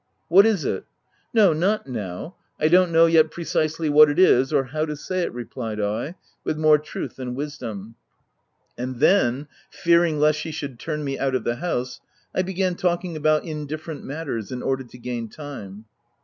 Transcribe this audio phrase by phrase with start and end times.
[0.29, 0.85] "What is it?""
[1.31, 5.19] No, not now— I don't know yet precisely what it is— or how to say
[5.21, 7.93] it," replied I, with more truth than wisdom;
[8.75, 12.01] and then, fearing lest she should turn me out of the house,
[12.33, 15.85] I began talking about indifferent matters in order to gain time.